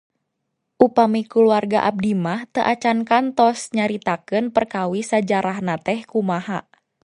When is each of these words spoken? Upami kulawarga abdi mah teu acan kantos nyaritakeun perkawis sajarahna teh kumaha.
Upami 0.85 1.21
kulawarga 1.31 1.79
abdi 1.89 2.11
mah 2.23 2.41
teu 2.53 2.63
acan 2.73 2.99
kantos 3.09 3.59
nyaritakeun 3.75 4.45
perkawis 4.55 5.07
sajarahna 5.11 5.75
teh 5.85 5.99
kumaha. 6.11 6.59